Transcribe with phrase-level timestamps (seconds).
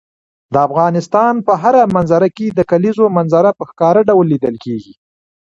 [0.53, 4.93] د افغانستان په هره منظره کې د کلیزو منظره په ښکاره ډول لیدل کېږي.